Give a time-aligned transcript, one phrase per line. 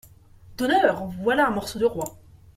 [0.57, 1.05] D’honneur!
[1.21, 2.17] voilà un morceau de roi!…